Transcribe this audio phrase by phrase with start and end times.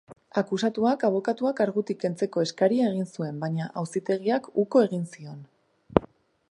[0.41, 5.45] Akusatuak abokatua kargutik kentzeko eskaria egin zuen, baina auzitegiak uko egin zion.